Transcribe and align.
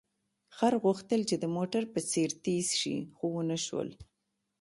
خر 0.55 0.73
غوښتل 0.83 1.21
چې 1.29 1.35
د 1.39 1.45
موټر 1.55 1.83
په 1.93 1.99
څېر 2.11 2.29
تېز 2.45 2.67
شي، 2.79 2.97
خو 3.15 3.25
ونه 3.33 3.57
شول. 3.65 3.89